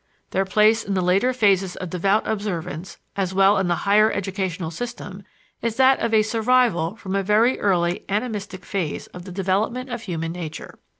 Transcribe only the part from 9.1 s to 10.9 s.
of the development of human nature.